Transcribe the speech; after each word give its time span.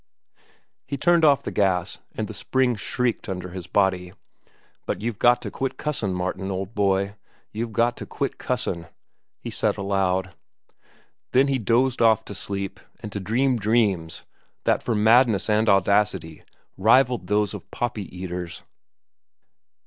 He 0.87 0.97
turned 0.97 1.23
off 1.23 1.43
the 1.43 1.51
gas, 1.51 1.99
and 2.13 2.27
the 2.27 2.33
springs 2.33 2.79
shrieked 2.79 3.29
under 3.29 3.49
his 3.49 3.67
body. 3.67 4.13
"But 4.87 4.99
you've 4.99 5.19
got 5.19 5.43
to 5.43 5.51
quit 5.51 5.77
cussin', 5.77 6.15
Martin, 6.15 6.51
old 6.51 6.73
boy; 6.73 7.13
you've 7.51 7.71
got 7.71 7.95
to 7.97 8.07
quit 8.07 8.39
cussin'," 8.39 8.87
he 9.37 9.51
said 9.51 9.77
aloud. 9.77 10.33
Then 11.33 11.49
he 11.49 11.59
dozed 11.59 12.01
off 12.01 12.25
to 12.25 12.33
sleep 12.33 12.79
and 13.01 13.11
to 13.11 13.19
dream 13.19 13.59
dreams 13.59 14.23
that 14.63 14.81
for 14.81 14.95
madness 14.95 15.51
and 15.51 15.69
audacity 15.69 16.45
rivalled 16.77 17.27
those 17.27 17.53
of 17.53 17.69
poppy 17.69 18.05
eaters. 18.05 18.63